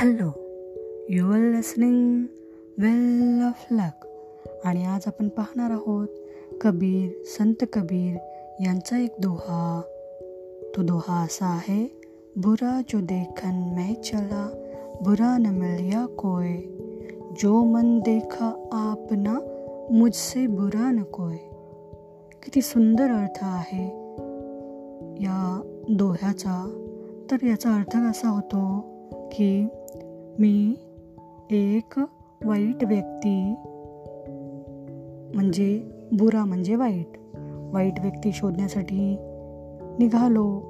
[0.00, 0.30] Hello
[1.08, 2.22] you are listening
[2.78, 4.06] well of luck
[4.64, 6.08] आणि आज आपण पाहणार आहोत
[6.60, 8.16] कबीर संत कबीर
[8.60, 9.82] यांचा एक दोहा.
[10.76, 12.00] तो दोहा असा आहे
[12.36, 14.50] बुरा जो देखन मैं चला
[15.04, 16.56] बुरा न मिलिया कोय
[17.42, 19.38] जो मन देखा आपना
[19.90, 21.36] मुझसे बुरा न कोय
[22.42, 23.86] किती सुंदर अर्थ आहे
[25.14, 26.80] या दोह्याचा.
[27.30, 28.94] तर याचा अर्थ असा होतो
[29.32, 29.66] की
[30.38, 30.74] मी
[31.50, 32.00] एक
[32.44, 33.54] वाईट व्यक्ती
[35.34, 37.18] म्हणजे बुरा म्हणजे वाईट.
[37.72, 39.16] वाईट व्यक्ती शोधण्यासाठी
[39.98, 40.60] निघालो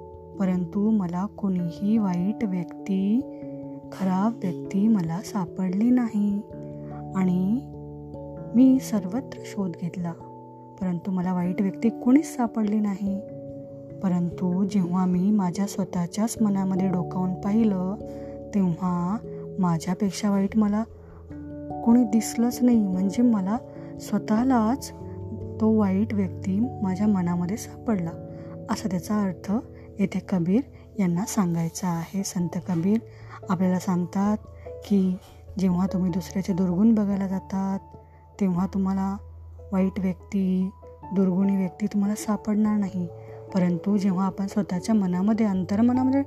[0.41, 3.21] परंतु मला कोणीही वाईट व्यक्ती
[3.93, 6.41] खराब व्यक्ती मला सापडली नाही.
[7.17, 7.59] आणि
[8.55, 10.13] मी सर्वत्र शोध घेतला
[10.81, 13.21] परंतु मला वाईट व्यक्ती कोणीच सापडली नाही.
[14.03, 17.95] परंतु जेव्हा मी माझ्या स्वतःच्याच मनामध्ये डोकावून पाहिलं
[18.55, 19.17] तेव्हा
[19.59, 20.83] माझ्यापेक्षा वाईट मला
[21.85, 22.87] कोणी दिसलंच नाही.
[22.87, 23.57] म्हणजे मला
[24.01, 24.93] स्वतःलाच
[25.61, 28.11] तो वाईट व्यक्ती माझ्या मनामध्ये सापडला.
[28.71, 29.53] असा त्याचा अर्थ
[29.99, 30.61] येथे कबीर
[30.99, 32.25] यांना सांगायचा आहे.
[32.25, 32.99] संत कबीर
[33.49, 34.37] आपल्याला सांगतात
[34.85, 35.17] की
[35.59, 37.79] जेव्हा तुम्ही दुसऱ्याचे दुर्गुण बघायला जातात
[38.41, 39.17] तेव्हा तुम्हाला
[39.73, 40.71] वाईट व्यक्ती
[41.13, 43.09] दुर्गुणी व्यक्ती तुम्हाला सापडणार नाही.
[43.55, 46.23] परंतु जेव्हा आपण स्वतःच्या मनामध्ये अंतर्मनामध्ये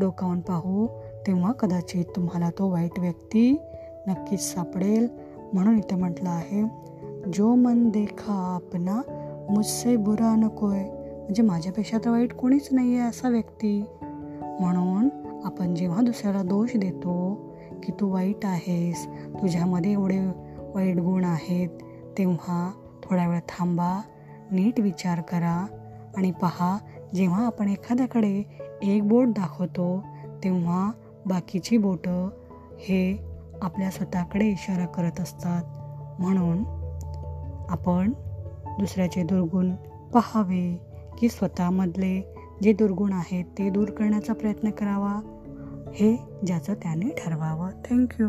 [0.00, 0.86] डोकावून पाहू
[1.26, 3.50] तेव्हा कदाचित तुम्हाला तो वाईट व्यक्ती
[4.06, 5.08] नक्कीच सापडेल.
[5.52, 6.62] म्हणून इथे म्हटलं आहे
[7.34, 9.00] जो मन देखा आपना
[9.50, 13.84] मुझसे बुरा नकोय म्हणजे माझ्यापेक्षा तर वाईट कोणीच नाही आहे असा व्यक्ती.
[14.60, 15.08] म्हणून
[15.44, 17.34] आपण जेव्हा दुसऱ्याला दोष देतो
[17.82, 20.18] की तू वाईट आहेस तुझ्यामध्ये एवढे
[20.74, 21.68] वाईट गुण आहेत
[22.18, 22.70] तेव्हा
[23.02, 24.00] थोडा वेळ थांबा
[24.52, 25.66] नीट विचार करा
[26.16, 26.76] आणि पहा
[27.14, 28.42] जेव्हा आपण एखाद्याकडे
[28.82, 30.04] एक बोट दाखवतो
[30.44, 30.90] तेव्हा
[31.26, 32.28] बाकीची बोटं
[32.78, 33.24] हे
[33.62, 35.64] आपल्या स्वतःकडे इशारा करत असतात.
[36.20, 36.64] म्हणून
[37.68, 38.12] आपण
[38.78, 39.74] दुसऱ्याचे दुर्गुण
[40.14, 40.80] पहावे
[41.18, 45.20] की स्वतःमधले जे दुर्गुण आहेत ते दूर करण्याचा प्रयत्न करावा
[45.94, 47.70] हे ज्याचं त्याने ठरवावं.
[47.90, 48.28] थँक्यू